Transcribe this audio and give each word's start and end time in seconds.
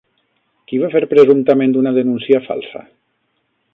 Qui 0.69 0.79
va 0.83 0.89
fer 0.95 1.01
presumptament 1.11 1.77
una 1.83 1.93
denúncia 1.99 2.41
falsa? 2.47 2.83